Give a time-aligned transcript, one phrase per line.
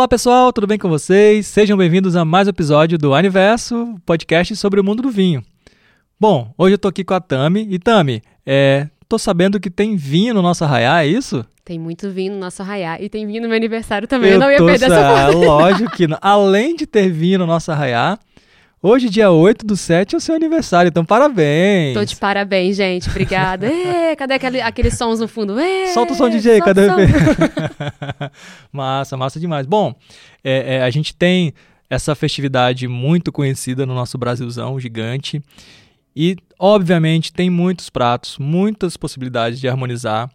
[0.00, 1.46] Olá pessoal, tudo bem com vocês?
[1.46, 5.44] Sejam bem-vindos a mais um episódio do Aniverso, podcast sobre o mundo do vinho.
[6.18, 7.66] Bom, hoje eu tô aqui com a Tami.
[7.68, 11.44] E Tami, é, tô sabendo que tem vinho no nosso arraiá, é isso?
[11.62, 14.30] Tem muito vinho no nosso arraiá e tem vinho no meu aniversário também.
[14.30, 16.16] Eu, eu não ia tô, perder essa ah, Lógico que não.
[16.22, 18.18] Além de ter vinho no nosso arraiá,
[18.82, 21.92] Hoje, dia 8 do 7, é o seu aniversário, então parabéns.
[21.92, 23.10] Tô de parabéns, gente.
[23.10, 23.66] Obrigada.
[23.68, 25.60] Ê, cadê aquele, aqueles sons no fundo?
[25.60, 26.92] Ê, solta o som DJ, cadê o
[28.72, 29.66] Massa, massa demais.
[29.66, 29.94] Bom,
[30.42, 31.52] é, é, a gente tem
[31.90, 35.42] essa festividade muito conhecida no nosso Brasilzão gigante.
[36.16, 40.30] E, obviamente, tem muitos pratos, muitas possibilidades de harmonizar.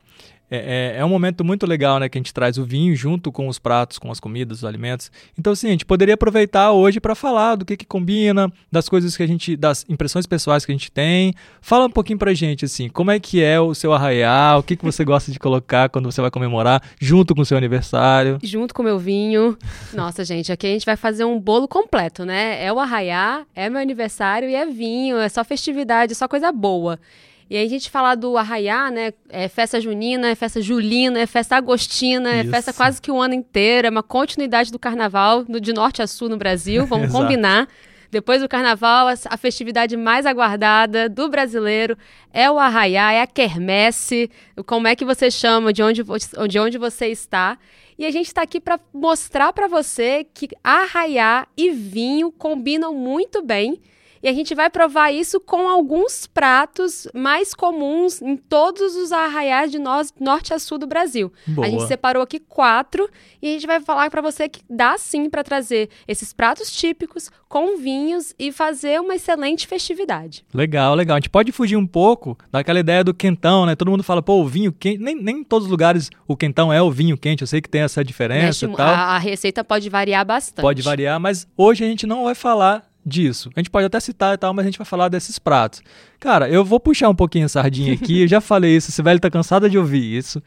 [0.50, 2.08] É, é, é, um momento muito legal, né?
[2.08, 5.12] Que a gente traz o vinho junto com os pratos, com as comidas, os alimentos.
[5.38, 9.18] Então, assim, a gente poderia aproveitar hoje para falar do que, que combina, das coisas
[9.18, 11.34] que a gente, das impressões pessoais que a gente tem.
[11.62, 14.76] Fala um pouquinho pra gente, assim, como é que é o seu arraial, o que,
[14.76, 18.38] que você gosta de colocar quando você vai comemorar, junto com o seu aniversário.
[18.44, 19.58] Junto com o meu vinho.
[19.94, 22.64] Nossa, gente, aqui a gente vai fazer um bolo completo, né?
[22.64, 26.52] É o arraiar, é meu aniversário e é vinho, é só festividade, é só coisa
[26.52, 27.00] boa.
[27.50, 29.14] E aí a gente fala do arraiá, né?
[29.30, 32.48] É festa junina, é festa julina, é festa agostina, Isso.
[32.48, 36.02] é festa quase que o ano inteiro, é uma continuidade do carnaval do, de norte
[36.02, 37.68] a sul no Brasil, vamos combinar.
[38.10, 41.98] Depois do carnaval, a festividade mais aguardada do brasileiro
[42.32, 44.30] é o arraiá, é a quermesse,
[44.66, 46.02] como é que você chama, de onde,
[46.48, 47.58] de onde você está.
[47.98, 53.42] E a gente está aqui para mostrar para você que arraiá e vinho combinam muito
[53.42, 53.82] bem
[54.26, 59.72] e a gente vai provar isso com alguns pratos mais comuns em todos os arraiais
[59.72, 61.32] de nós, norte a sul do Brasil.
[61.46, 61.68] Boa.
[61.68, 63.08] A gente separou aqui quatro
[63.40, 67.30] e a gente vai falar para você que dá sim para trazer esses pratos típicos
[67.48, 70.44] com vinhos e fazer uma excelente festividade.
[70.52, 71.18] Legal, legal.
[71.18, 73.76] A gente pode fugir um pouco daquela ideia do quentão, né?
[73.76, 74.98] Todo mundo fala, pô, o vinho quente.
[74.98, 77.44] Nem, nem em todos os lugares o quentão é o vinho quente.
[77.44, 78.88] Eu sei que tem essa diferença Mexe, e tal.
[78.88, 80.64] A, a receita pode variar bastante.
[80.64, 83.50] Pode variar, mas hoje a gente não vai falar disso.
[83.56, 85.82] A gente pode até citar e tal, mas a gente vai falar desses pratos.
[86.20, 89.20] Cara, eu vou puxar um pouquinho a sardinha aqui, eu já falei isso, esse velho
[89.20, 90.42] tá cansado de ouvir isso.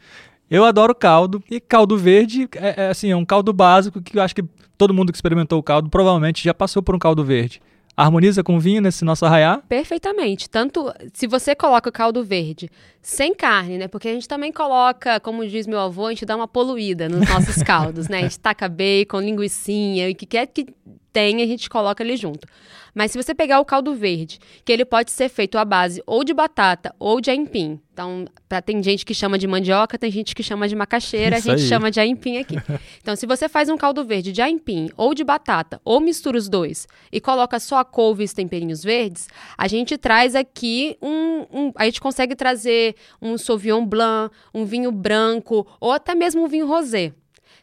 [0.49, 4.21] Eu adoro caldo, e caldo verde é, é, assim, é um caldo básico que eu
[4.21, 4.43] acho que
[4.77, 7.61] todo mundo que experimentou o caldo provavelmente já passou por um caldo verde.
[7.95, 9.61] Harmoniza com vinho nesse nosso arraiá?
[9.67, 10.49] Perfeitamente.
[10.49, 12.69] Tanto se você coloca o caldo verde
[13.01, 13.87] sem carne, né?
[13.87, 17.27] Porque a gente também coloca, como diz meu avô, a gente dá uma poluída nos
[17.29, 18.19] nossos caldos, né?
[18.19, 20.67] A gente taca bacon, linguiçinha, o que quer que
[21.11, 22.47] tem, a gente coloca ali junto.
[22.93, 26.23] Mas se você pegar o caldo verde, que ele pode ser feito à base ou
[26.23, 27.79] de batata ou de aipim.
[27.93, 31.49] Então, pra, tem gente que chama de mandioca, tem gente que chama de macaxeira, Isso
[31.49, 31.69] a gente aí.
[31.69, 32.55] chama de aipim aqui.
[33.01, 36.47] Então, se você faz um caldo verde de aipim ou de batata, ou mistura os
[36.47, 39.27] dois e coloca só a couve e os temperinhos verdes,
[39.57, 42.88] a gente traz aqui um, um a gente consegue trazer
[43.21, 47.13] um Sauvignon Blanc, um vinho branco ou até mesmo um vinho rosé.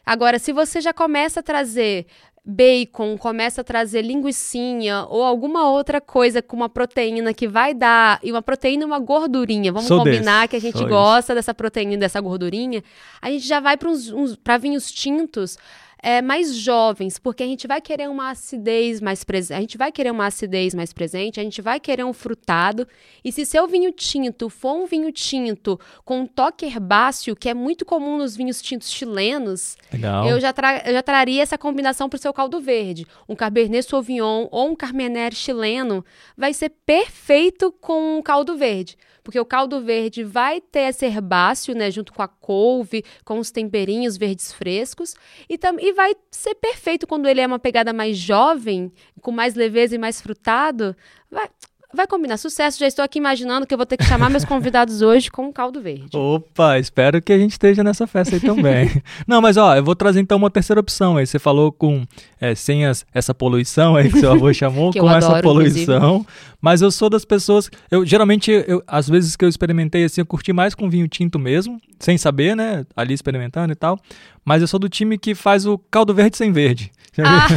[0.05, 2.05] Agora, se você já começa a trazer
[2.49, 8.21] bacon, começa a trazer linguiçinha ou alguma outra coisa com uma proteína que vai dar,
[8.23, 10.47] e uma proteína e uma gordurinha, vamos Sou combinar desse.
[10.47, 11.35] que a gente Só gosta isso.
[11.35, 12.81] dessa proteína e dessa gordurinha,
[13.21, 15.57] a gente já vai para vinhos tintos
[16.01, 19.91] é, mais jovens, porque a gente vai querer uma acidez mais presente, a gente vai
[19.91, 22.87] querer uma acidez mais presente, a gente vai querer um frutado.
[23.23, 27.53] E se seu vinho tinto for um vinho tinto com um toque herbáceo, que é
[27.53, 30.27] muito comum nos vinhos tintos chilenos, Legal.
[30.27, 30.53] Eu, já
[30.85, 33.05] eu já traria essa combinação para o seu caldo verde.
[33.27, 38.97] Um Cabernet Sauvignon ou um Carmener chileno vai ser perfeito com um caldo verde
[39.27, 43.51] porque o caldo verde vai ter esse herbáceo, né, junto com a couve, com os
[43.51, 45.15] temperinhos verdes frescos,
[45.49, 49.95] e, e vai ser perfeito quando ele é uma pegada mais jovem, com mais leveza
[49.95, 50.95] e mais frutado,
[51.31, 51.49] vai,
[51.93, 52.77] Vai combinar sucesso.
[52.79, 55.53] Já estou aqui imaginando que eu vou ter que chamar meus convidados hoje com um
[55.53, 56.09] caldo verde.
[56.13, 59.01] Opa, espero que a gente esteja nessa festa aí também.
[59.25, 61.25] Não, mas ó, eu vou trazer então uma terceira opção aí.
[61.25, 62.05] Você falou com
[62.41, 65.95] é, sem as, essa poluição aí que seu avô chamou, com adoro, essa poluição.
[65.95, 66.27] Inclusive.
[66.61, 67.69] Mas eu sou das pessoas.
[67.89, 71.39] Eu geralmente, eu, às vezes que eu experimentei assim, eu curti mais com vinho tinto
[71.39, 72.85] mesmo, sem saber, né?
[72.97, 73.97] Ali experimentando e tal.
[74.43, 76.91] Mas eu sou do time que faz o caldo verde sem verde.
[77.19, 77.47] Ah.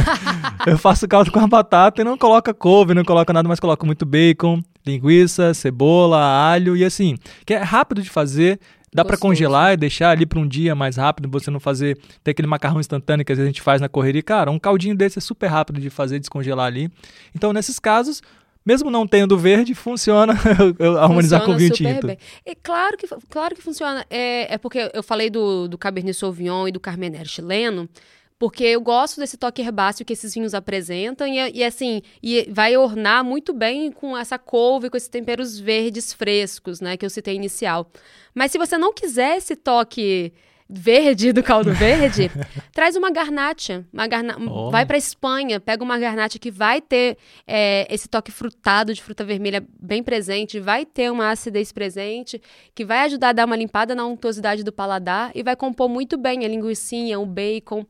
[0.65, 3.85] Eu faço caldo com a batata e não coloca couve, não coloca nada, mas coloco
[3.85, 7.15] muito bacon, linguiça, cebola, alho e assim,
[7.45, 8.59] que é rápido de fazer.
[8.93, 12.31] Dá para congelar e deixar ali para um dia mais rápido, você não fazer ter
[12.31, 14.21] aquele macarrão instantâneo que às vezes a gente faz na correria.
[14.21, 16.91] Cara, um caldinho desse é super rápido de fazer, descongelar ali.
[17.33, 18.21] Então, nesses casos,
[18.65, 20.33] mesmo não tendo verde, funciona
[20.77, 22.07] eu harmonizar funciona com vinho tinto.
[22.07, 22.17] Bem.
[22.45, 24.05] E claro que, claro que funciona.
[24.09, 27.87] É, é porque eu falei do, do Cabernet Sauvignon e do Carmener chileno,
[28.41, 32.75] porque eu gosto desse toque herbáceo que esses vinhos apresentam e, e, assim, e vai
[32.75, 37.35] ornar muito bem com essa couve, com esses temperos verdes frescos, né, que eu citei
[37.35, 37.91] inicial.
[38.33, 40.33] Mas se você não quiser esse toque
[40.67, 42.31] verde do caldo verde,
[42.73, 43.85] traz uma garnacha.
[43.93, 44.35] Uma garna...
[44.39, 44.71] Oh.
[44.71, 49.23] Vai para Espanha, pega uma garnacha que vai ter é, esse toque frutado de fruta
[49.23, 52.41] vermelha bem presente, vai ter uma acidez presente,
[52.73, 56.17] que vai ajudar a dar uma limpada na untuosidade do paladar e vai compor muito
[56.17, 57.85] bem a linguiçinha, o bacon.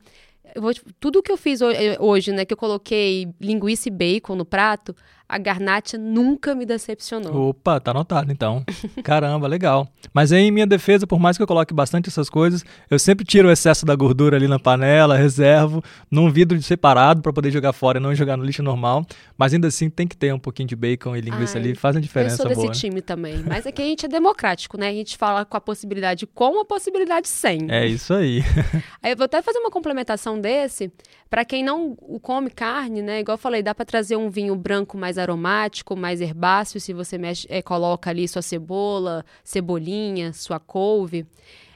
[0.56, 1.60] Vou, tudo que eu fiz
[1.98, 4.94] hoje, né, que eu coloquei linguiça e bacon no prato,
[5.32, 7.48] a Garnacha nunca me decepcionou.
[7.48, 8.62] Opa, tá anotado então.
[9.02, 9.88] Caramba, legal.
[10.12, 13.24] Mas aí, em minha defesa, por mais que eu coloque bastante essas coisas, eu sempre
[13.24, 17.72] tiro o excesso da gordura ali na panela, reservo num vidro separado para poder jogar
[17.72, 19.06] fora e não jogar no lixo normal.
[19.38, 21.96] Mas ainda assim tem que ter um pouquinho de bacon e linguiça Ai, ali, faz
[21.96, 22.50] a diferença boa.
[22.50, 23.42] Eu sou desse time também.
[23.48, 24.88] Mas aqui a gente é democrático, né?
[24.88, 27.70] A gente fala com a possibilidade com a possibilidade sem.
[27.70, 28.42] É isso aí.
[29.02, 30.92] aí eu vou até fazer uma complementação desse.
[31.30, 33.20] Para quem não come carne, né?
[33.20, 37.16] Igual eu falei, dá para trazer um vinho branco mais aromático, mais herbáceo, se você
[37.18, 41.26] mexe, é, coloca ali sua cebola, cebolinha, sua couve.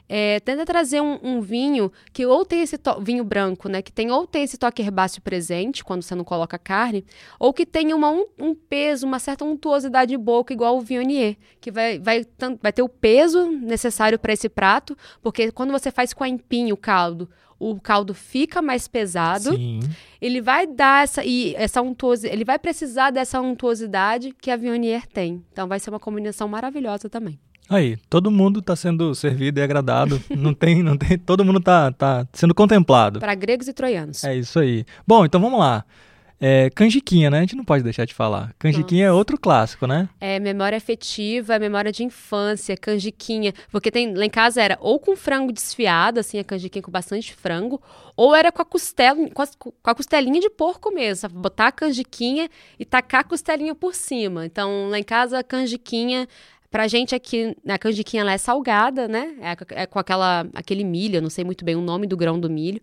[0.09, 3.81] É, tenta trazer um, um, vinho que ou tem esse vinho branco, né?
[3.81, 7.03] Que tem ou tem esse toque herbáceo presente quando você não coloca carne,
[7.37, 11.69] ou que tenha um, um, peso, uma certa untuosidade de boca, igual o Viognier, que
[11.69, 12.25] vai, vai,
[12.61, 16.75] vai ter o peso necessário para esse prato, porque quando você faz com a empinho
[16.75, 17.29] o caldo,
[17.59, 19.55] o caldo fica mais pesado.
[19.55, 19.79] Sim.
[20.21, 25.05] Ele vai dar essa e essa untuosidade, ele vai precisar dessa untuosidade que a Viognier
[25.07, 25.43] tem.
[25.51, 27.39] Então vai ser uma combinação maravilhosa também.
[27.69, 30.21] Aí, todo mundo está sendo servido e agradado.
[30.35, 33.19] não tem, não tem, todo mundo está tá sendo contemplado.
[33.19, 34.23] Para gregos e troianos.
[34.23, 34.85] É isso aí.
[35.05, 35.83] Bom, então vamos lá.
[36.39, 37.39] É, canjiquinha, né?
[37.39, 38.53] A gente não pode deixar de falar.
[38.59, 39.15] Canjiquinha Nossa.
[39.15, 40.07] é outro clássico, né?
[40.21, 43.53] É memória afetiva, é memória de infância, canjiquinha.
[43.71, 47.33] Porque tem, lá em casa era ou com frango desfiado, assim, a canjiquinha com bastante
[47.33, 47.81] frango,
[48.15, 51.21] ou era com a costela, com a, com a costelinha de porco mesmo.
[51.21, 51.33] Sabe?
[51.33, 54.45] Botar a canjiquinha e tacar a costelinha por cima.
[54.45, 56.27] Então, lá em casa, a canjiquinha
[56.69, 59.35] Pra gente aqui, a canjiquinha ela é salgada, né?
[59.39, 62.37] É, é, com aquela, aquele milho, eu não sei muito bem o nome do grão
[62.37, 62.81] do milho.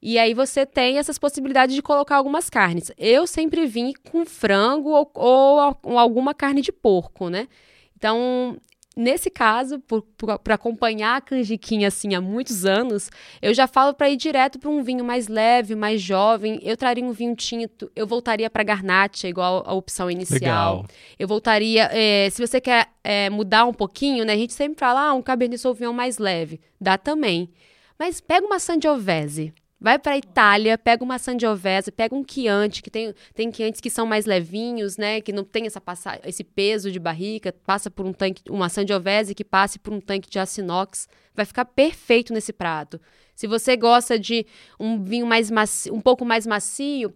[0.00, 2.92] E aí você tem essas possibilidades de colocar algumas carnes.
[2.98, 7.48] Eu sempre vim com frango ou, ou, ou alguma carne de porco, né?
[7.96, 8.56] Então,
[8.96, 9.82] nesse caso,
[10.42, 13.10] para acompanhar a canjiquinha assim há muitos anos,
[13.42, 16.58] eu já falo para ir direto para um vinho mais leve, mais jovem.
[16.62, 20.76] Eu traria um vinho tinto, eu voltaria para garnacha, igual a opção inicial.
[20.76, 20.86] Legal.
[21.18, 24.34] Eu voltaria, é, se você quer é, mudar um pouquinho, né?
[24.34, 26.60] A gente sempre fala, ah, um Cabernet Sauvignon mais leve.
[26.80, 27.50] Dá também.
[27.98, 29.54] Mas pega uma Sangiovese.
[29.78, 33.90] Vai para a Itália, pega uma Sangiovese, pega um Chianti, que tem, tem Chiantis que
[33.90, 35.20] são mais levinhos, né?
[35.20, 39.34] Que não tem essa passa, esse peso de barrica, passa por um tanque, uma Sangiovese
[39.34, 42.98] que passe por um tanque de aço inox, vai ficar perfeito nesse prato.
[43.34, 44.46] Se você gosta de
[44.80, 47.14] um vinho mais macio, um pouco mais macio,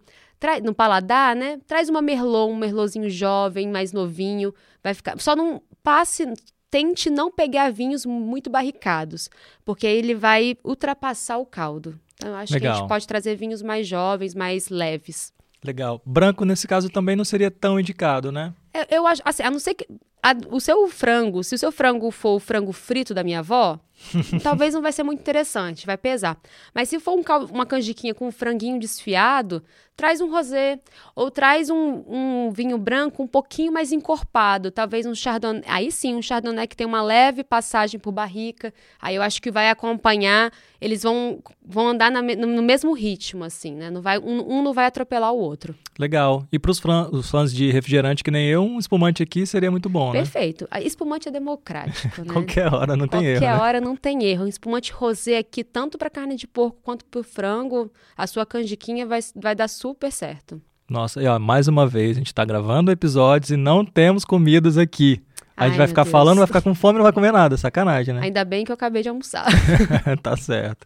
[0.63, 1.59] no paladar, né?
[1.67, 4.53] Traz uma Merlot, um Merlotzinho jovem, mais novinho,
[4.83, 5.19] vai ficar.
[5.19, 6.25] Só não passe,
[6.71, 9.29] tente não pegar vinhos muito barricados,
[9.65, 11.99] porque ele vai ultrapassar o caldo.
[12.15, 12.71] Então, eu acho Legal.
[12.71, 15.33] que a gente pode trazer vinhos mais jovens, mais leves.
[15.63, 16.01] Legal.
[16.05, 18.53] Branco, nesse caso, também não seria tão indicado, né?
[18.73, 19.87] Eu, eu acho, assim, a não ser que
[20.23, 23.79] a, o seu frango, se o seu frango for o frango frito da minha avó,
[24.43, 26.37] talvez não vai ser muito interessante, vai pesar.
[26.73, 29.63] Mas se for um, uma canjiquinha com um franguinho desfiado,
[29.95, 30.79] traz um rosé
[31.15, 35.63] ou traz um, um, vinho branco um pouquinho mais encorpado, talvez um chardonnay.
[35.67, 38.73] Aí sim, um chardonnay que tem uma leve passagem por barrica.
[38.99, 43.75] Aí eu acho que vai acompanhar, eles vão, vão andar na, no mesmo ritmo, assim,
[43.75, 43.89] né?
[43.89, 45.75] Não vai, um, um não vai atropelar o outro.
[45.99, 46.47] Legal.
[46.51, 50.13] E para os fãs de refrigerante que nem eu, um espumante aqui seria muito bom,
[50.13, 50.19] né?
[50.19, 50.67] Perfeito.
[50.71, 52.33] A espumante é democrático, né?
[52.33, 53.39] Qualquer hora não tem Qualquer erro.
[53.39, 53.61] Qualquer né?
[53.61, 54.45] hora não tem erro.
[54.45, 59.05] Um espumante rosé aqui, tanto para carne de porco quanto para frango, a sua canjiquinha
[59.05, 60.61] vai, vai dar super certo.
[60.89, 64.77] Nossa, e ó, mais uma vez, a gente está gravando episódios e não temos comidas
[64.77, 65.21] aqui.
[65.55, 66.11] A gente Ai, vai ficar Deus.
[66.11, 67.55] falando, vai ficar com fome não vai comer nada.
[67.55, 68.21] Sacanagem, né?
[68.23, 69.45] Ainda bem que eu acabei de almoçar.
[70.21, 70.85] tá certo.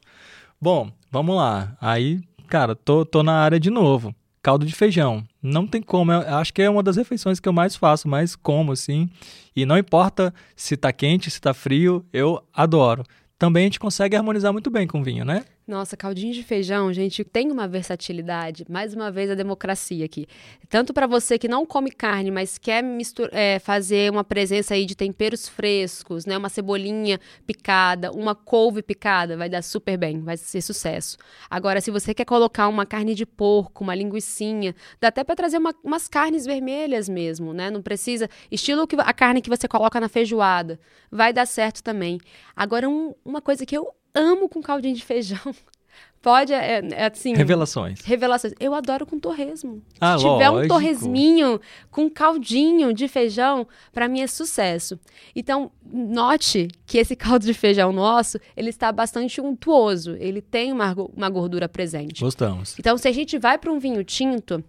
[0.61, 1.75] Bom, vamos lá.
[1.79, 4.13] Aí, cara, tô, tô na área de novo
[4.45, 5.23] caldo de feijão.
[5.45, 8.35] Não tem como, eu acho que é uma das refeições que eu mais faço, mais
[8.35, 9.09] como assim.
[9.55, 13.03] E não importa se tá quente, se tá frio, eu adoro.
[13.37, 15.45] Também a gente consegue harmonizar muito bem com vinho, né?
[15.67, 18.63] Nossa, caldinho de feijão, gente, tem uma versatilidade.
[18.69, 20.27] Mais uma vez, a democracia aqui.
[20.69, 22.83] Tanto para você que não come carne, mas quer
[23.31, 26.37] é, fazer uma presença aí de temperos frescos, né?
[26.37, 31.17] Uma cebolinha picada, uma couve picada, vai dar super bem, vai ser sucesso.
[31.49, 35.57] Agora, se você quer colocar uma carne de porco, uma linguiçinha, dá até para trazer
[35.57, 37.71] uma, umas carnes vermelhas mesmo, né?
[37.71, 38.29] Não precisa.
[38.51, 40.79] Estilo que, a carne que você coloca na feijoada.
[41.09, 42.19] Vai dar certo também.
[42.55, 45.39] Agora, um, uma coisa que eu amo com caldinho de feijão.
[46.25, 47.35] Pode, é, é, assim.
[47.35, 48.01] Revelações.
[48.01, 48.51] Revelações.
[48.59, 49.83] Eu adoro com torresmo.
[50.01, 50.65] Ah, Se tiver lógico.
[50.65, 54.99] um torresminho com caldinho de feijão, para mim é sucesso.
[55.35, 60.15] Então, note que esse caldo de feijão nosso, ele está bastante untuoso.
[60.19, 62.21] Ele tem uma, uma gordura presente.
[62.21, 62.75] Gostamos.
[62.79, 64.63] Então, se a gente vai para um vinho tinto,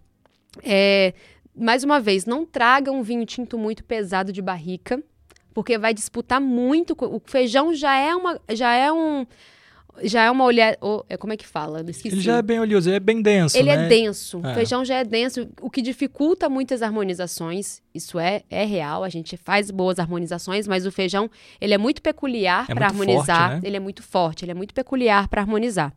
[0.62, 1.14] é,
[1.56, 5.02] mais uma vez, não traga um vinho tinto muito pesado de barrica,
[5.56, 6.94] porque vai disputar muito.
[7.00, 9.26] O feijão já é uma, já é um
[10.02, 10.76] já é uma olhada.
[11.08, 11.82] É, como é que fala?
[11.88, 12.14] Esqueci.
[12.14, 13.56] Ele já é bem oleoso, ele é bem denso.
[13.56, 13.86] Ele é né?
[13.86, 14.38] é denso.
[14.44, 14.50] É.
[14.50, 17.80] O feijão já é denso, o que dificulta muitas harmonizações.
[17.94, 22.02] Isso é, é real, a gente faz boas harmonizações, mas o feijão ele é muito
[22.02, 23.52] peculiar é para harmonizar.
[23.52, 23.68] Forte, né?
[23.68, 25.90] Ele é muito forte, ele é muito peculiar para harmonizar.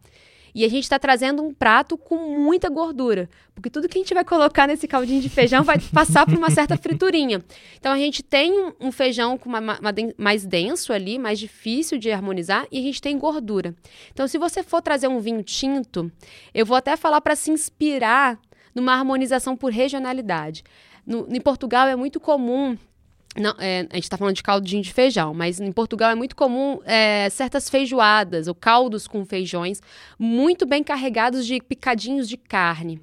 [0.54, 4.14] E a gente está trazendo um prato com muita gordura, porque tudo que a gente
[4.14, 7.44] vai colocar nesse caldinho de feijão vai passar por uma certa friturinha.
[7.80, 12.12] Então a gente tem um, feijão com uma, uma, mais denso ali, mais difícil de
[12.12, 13.76] harmonizar, e a gente tem gordura.
[14.12, 16.12] Então, se você for trazer um vinho tinto,
[16.54, 18.40] eu vou até falar para se inspirar
[18.74, 20.64] numa harmonização por regionalidade.
[21.06, 22.78] No, em Portugal é muito comum
[23.38, 26.36] não, é, a gente está falando de caldinho de feijão, mas em Portugal é muito
[26.36, 29.82] comum é, certas feijoadas ou caldos com feijões
[30.18, 33.00] muito bem carregados de picadinhos de carne.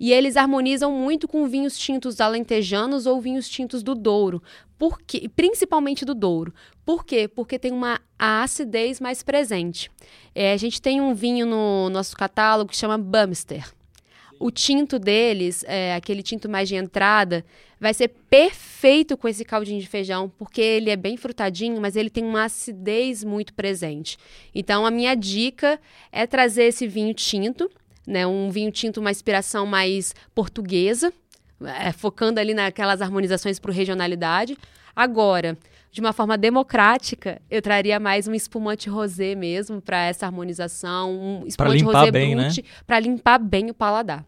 [0.00, 4.42] E eles harmonizam muito com vinhos tintos alentejanos ou vinhos tintos do Douro,
[4.76, 6.52] porque, principalmente do Douro.
[6.84, 7.28] Por quê?
[7.28, 9.90] Porque tem uma acidez mais presente.
[10.34, 13.77] É, a gente tem um vinho no nosso catálogo que chama Bumster
[14.38, 17.44] o tinto deles, é, aquele tinto mais de entrada,
[17.80, 22.10] vai ser perfeito com esse caldinho de feijão, porque ele é bem frutadinho, mas ele
[22.10, 24.16] tem uma acidez muito presente.
[24.54, 25.80] Então, a minha dica
[26.10, 27.70] é trazer esse vinho tinto,
[28.06, 31.12] né, um vinho tinto, uma inspiração mais portuguesa,
[31.64, 34.56] é, focando ali naquelas harmonizações para regionalidade.
[34.94, 35.56] Agora,
[35.90, 41.46] de uma forma democrática, eu traria mais um espumante rosé mesmo para essa harmonização, um
[41.46, 42.68] espumante rosé bem, brute, né?
[42.86, 44.24] para limpar bem o paladar.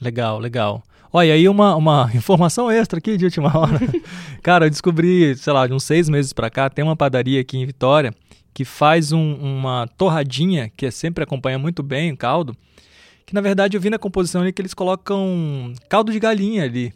[0.00, 0.82] Legal, legal.
[1.12, 3.80] Olha, aí uma, uma informação extra aqui de última hora.
[4.42, 7.56] Cara, eu descobri, sei lá, de uns seis meses para cá, tem uma padaria aqui
[7.56, 8.12] em Vitória
[8.52, 12.56] que faz um, uma torradinha, que é sempre acompanha muito bem o caldo,
[13.26, 16.92] que na verdade eu vi na composição ali que eles colocam caldo de galinha ali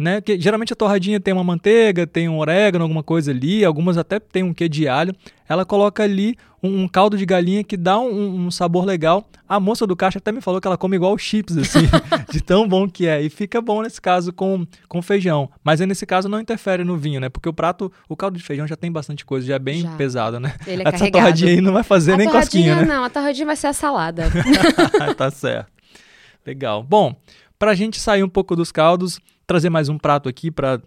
[0.00, 0.18] né?
[0.18, 4.18] Que geralmente a torradinha tem uma manteiga, tem um orégano, alguma coisa ali, algumas até
[4.18, 5.14] tem um quê de alho.
[5.46, 9.26] Ela coloca ali um, um caldo de galinha que dá um, um, sabor legal.
[9.46, 11.80] A moça do caixa até me falou que ela come igual chips, assim,
[12.32, 13.20] de tão bom que é.
[13.20, 15.50] E fica bom nesse caso com, com feijão.
[15.62, 17.28] Mas aí nesse caso não interfere no vinho, né?
[17.28, 19.90] Porque o prato, o caldo de feijão já tem bastante coisa, já é bem já.
[19.96, 20.54] pesado, né?
[20.66, 21.12] Ele é Essa carregado.
[21.12, 22.84] torradinha aí não vai fazer a nem cosquinha, né?
[22.86, 24.30] Não, a torradinha vai ser a salada.
[25.14, 25.70] tá certo.
[26.46, 26.82] Legal.
[26.82, 27.14] Bom,
[27.58, 30.80] pra gente sair um pouco dos caldos, trazer mais um prato aqui para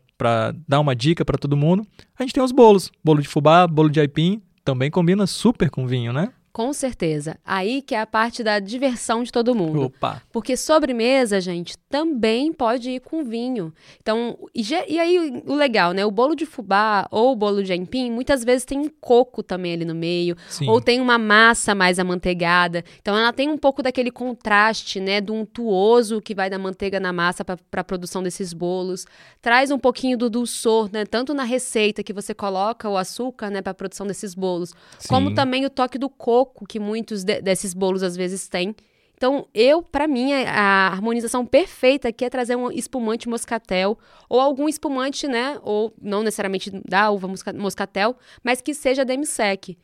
[0.66, 1.86] dar uma dica para todo mundo.
[2.18, 2.90] A gente tem os bolos.
[3.04, 6.32] Bolo de fubá, bolo de aipim, também combina super com vinho, né?
[6.54, 7.40] Com certeza.
[7.44, 9.86] Aí que é a parte da diversão de todo mundo.
[9.86, 10.22] Opa.
[10.32, 13.74] Porque sobremesa, gente, também pode ir com vinho.
[14.00, 16.06] Então, e, e, aí o legal, né?
[16.06, 19.74] O bolo de fubá ou o bolo de aipim, muitas vezes tem um coco também
[19.74, 20.70] ali no meio, Sim.
[20.70, 22.86] ou tem uma massa mais amanteigada.
[23.02, 27.12] Então, ela tem um pouco daquele contraste, né, do untuoso que vai da manteiga na
[27.12, 29.08] massa para a produção desses bolos.
[29.42, 33.60] Traz um pouquinho do dulçor, né, tanto na receita que você coloca o açúcar, né,
[33.60, 34.70] para a produção desses bolos,
[35.00, 35.08] Sim.
[35.08, 38.76] como também o toque do coco que muitos de, desses bolos às vezes têm.
[39.16, 43.98] Então, eu, para mim, a harmonização perfeita aqui é trazer um espumante moscatel
[44.28, 45.58] ou algum espumante, né?
[45.62, 49.78] Ou não necessariamente da uva moscatel, mas que seja demi-sec.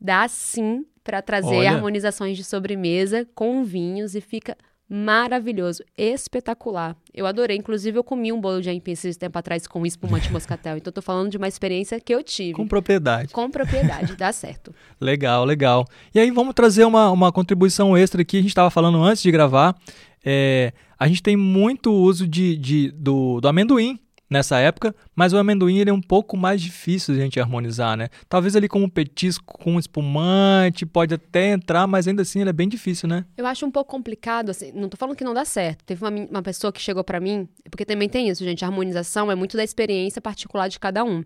[0.00, 1.70] Dá sim para trazer Olha.
[1.70, 4.56] harmonizações de sobremesa com vinhos e fica
[4.90, 6.96] maravilhoso, espetacular.
[7.14, 10.92] Eu adorei, inclusive eu comi um bolo de aipim tempo atrás com espumante moscatel, então
[10.92, 12.54] tô falando de uma experiência que eu tive.
[12.54, 13.32] Com propriedade.
[13.32, 14.74] Com propriedade, dá certo.
[15.00, 15.86] Legal, legal.
[16.12, 19.30] E aí vamos trazer uma, uma contribuição extra aqui, a gente estava falando antes de
[19.30, 19.76] gravar,
[20.24, 23.98] é, a gente tem muito uso de, de do, do amendoim
[24.30, 27.96] nessa época, mas o amendoim ele é um pouco mais difícil de a gente harmonizar,
[27.96, 28.08] né?
[28.28, 32.68] Talvez ali como petisco com espumante pode até entrar, mas ainda assim ele é bem
[32.68, 33.24] difícil, né?
[33.36, 35.84] Eu acho um pouco complicado, assim, não tô falando que não dá certo.
[35.84, 39.30] Teve uma, uma pessoa que chegou para mim, porque também tem isso, gente, a harmonização
[39.30, 41.24] é muito da experiência particular de cada um.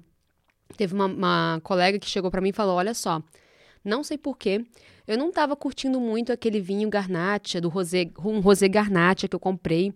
[0.76, 3.23] Teve uma, uma colega que chegou para mim e falou: Olha só,
[3.84, 4.64] não sei porquê,
[5.06, 9.40] eu não estava curtindo muito aquele vinho Garnacha, do rosé, um rosé Garnacha que eu
[9.40, 9.92] comprei.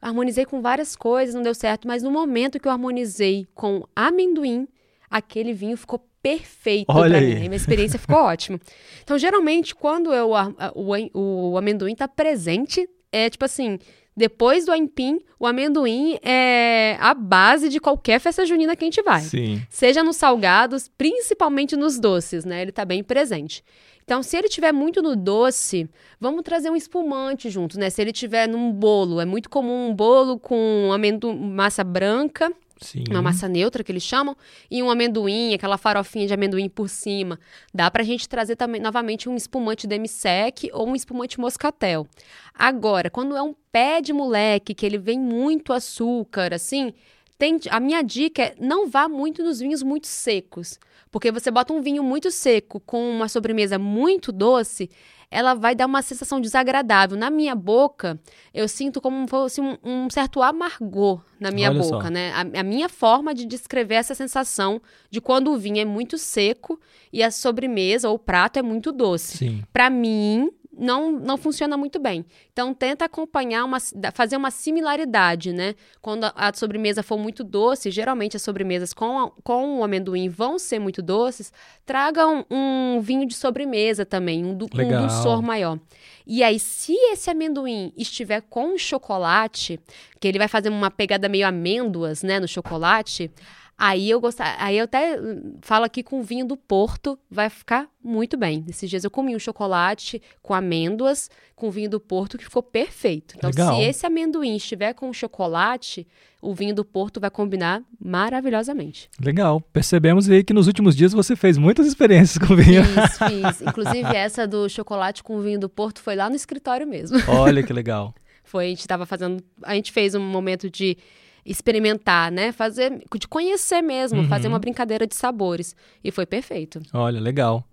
[0.00, 4.68] Harmonizei com várias coisas, não deu certo, mas no momento que eu harmonizei com amendoim,
[5.10, 7.34] aquele vinho ficou perfeito para mim.
[7.34, 8.60] Minha experiência ficou ótima.
[9.02, 10.30] Então, geralmente, quando eu,
[10.74, 13.78] o, o amendoim está presente, é tipo assim,
[14.16, 19.02] depois do aipim, o amendoim é a base de qualquer festa junina que a gente
[19.02, 19.22] vai.
[19.22, 19.62] Sim.
[19.70, 22.62] Seja nos salgados, principalmente nos doces, né?
[22.62, 23.64] Ele tá bem presente.
[24.04, 25.88] Então, se ele tiver muito no doce,
[26.20, 27.88] vamos trazer um espumante junto, né?
[27.88, 33.04] Se ele tiver num bolo, é muito comum um bolo com amendoim, massa branca, Sim.
[33.10, 34.36] uma massa neutra que eles chamam,
[34.70, 37.38] e um amendoim, aquela farofinha de amendoim por cima.
[37.72, 42.06] Dá pra gente trazer também novamente um espumante demi-sec ou um espumante moscatel.
[42.54, 46.92] Agora, quando é um pé de moleque que ele vem muito açúcar, assim,
[47.38, 50.78] tem, a minha dica é não vá muito nos vinhos muito secos.
[51.10, 54.88] Porque você bota um vinho muito seco com uma sobremesa muito doce,
[55.32, 57.16] ela vai dar uma sensação desagradável.
[57.16, 58.20] Na minha boca,
[58.52, 62.10] eu sinto como fosse um, um certo amargor na minha Olha boca, só.
[62.10, 62.32] né?
[62.32, 66.78] A, a, minha forma de descrever essa sensação de quando o vinho é muito seco
[67.10, 69.38] e a sobremesa ou o prato é muito doce.
[69.72, 70.50] Para mim,
[70.82, 72.26] não, não funciona muito bem.
[72.52, 73.78] Então, tenta acompanhar, uma,
[74.12, 75.74] fazer uma similaridade, né?
[76.00, 80.28] Quando a, a sobremesa for muito doce, geralmente as sobremesas com, a, com o amendoim
[80.28, 81.52] vão ser muito doces,
[81.86, 85.78] traga um, um vinho de sobremesa também, um, um dulçor maior.
[86.26, 89.78] E aí, se esse amendoim estiver com chocolate,
[90.20, 93.30] que ele vai fazer uma pegada meio amêndoas, né, no chocolate,
[93.76, 97.88] Aí eu gostar, aí eu até hum, falo aqui com vinho do Porto, vai ficar
[98.02, 98.64] muito bem.
[98.68, 103.34] Esses dias eu comi um chocolate com amêndoas, com vinho do Porto, que ficou perfeito.
[103.36, 103.74] Então, Legal.
[103.74, 106.06] se esse amendoim estiver com chocolate,
[106.40, 109.08] o vinho do Porto vai combinar maravilhosamente.
[109.20, 109.60] Legal.
[109.72, 112.84] Percebemos aí que nos últimos dias você fez muitas experiências com vinho.
[112.84, 113.18] Fiz,
[113.58, 113.62] fiz.
[113.62, 117.18] Inclusive, essa do chocolate com vinho do Porto foi lá no escritório mesmo.
[117.28, 118.14] Olha que legal.
[118.44, 119.42] foi, a gente estava fazendo.
[119.62, 120.96] A gente fez um momento de
[121.44, 122.52] experimentar, né?
[122.52, 124.28] Fazer, de conhecer mesmo, uhum.
[124.28, 125.74] fazer uma brincadeira de sabores.
[126.02, 126.80] E foi perfeito.
[126.92, 127.64] Olha, legal.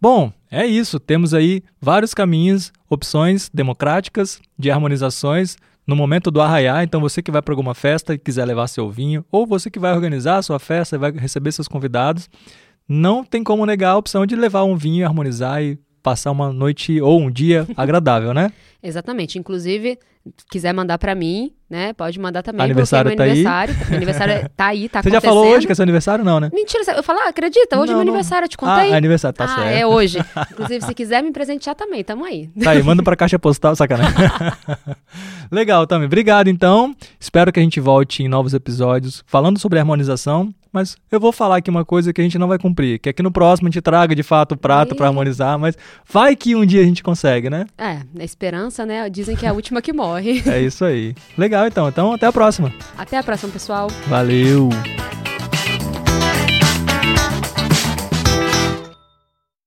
[0.00, 0.98] Bom, é isso.
[1.00, 5.56] Temos aí vários caminhos, opções democráticas de harmonizações
[5.86, 6.82] no momento do arraiar.
[6.82, 9.78] Então, você que vai para alguma festa e quiser levar seu vinho, ou você que
[9.78, 12.28] vai organizar a sua festa e vai receber seus convidados,
[12.88, 17.00] não tem como negar a opção de levar um vinho, harmonizar e passar uma noite
[17.00, 18.52] ou um dia agradável, né?
[18.82, 19.38] Exatamente.
[19.38, 19.98] Inclusive,
[20.50, 21.92] quiser mandar para mim, né?
[21.92, 22.64] Pode mandar também.
[22.64, 23.88] Aniversário meu tá aniversário, aí.
[23.88, 26.50] Meu aniversário tá aí, tá Você já falou hoje que é seu aniversário, não, né?
[26.52, 28.74] Mentira, eu falo, ah, acredita, hoje não, é meu aniversário, eu te contei.
[28.74, 29.68] Ah, é aniversário, tá ah, certo.
[29.68, 30.18] é hoje.
[30.52, 32.48] Inclusive, se quiser me presentear também, tamo aí.
[32.62, 34.14] Tá aí, manda pra caixa postal, sacanagem.
[35.50, 36.06] Legal, também.
[36.06, 36.94] Obrigado, então.
[37.20, 41.58] Espero que a gente volte em novos episódios falando sobre harmonização mas eu vou falar
[41.58, 43.70] aqui uma coisa que a gente não vai cumprir, que é que no próximo a
[43.70, 47.00] gente traga de fato o prato para harmonizar, mas vai que um dia a gente
[47.00, 47.66] consegue, né?
[47.78, 49.08] É, na esperança, né?
[49.08, 50.42] Dizem que é a última que morre.
[50.46, 51.14] é isso aí.
[51.36, 51.88] Legal então.
[51.88, 52.72] Então até a próxima.
[52.96, 53.88] Até a próxima, pessoal.
[54.08, 54.68] Valeu.